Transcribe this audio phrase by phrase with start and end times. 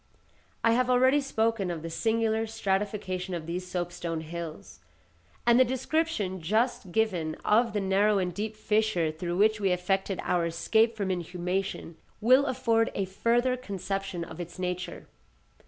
[0.63, 4.79] I have already spoken of the singular stratification of these soapstone hills;
[5.45, 10.19] and the description just given of the narrow and deep fissure through which we effected
[10.23, 15.05] our escape from inhumation will afford a further conception of its nature.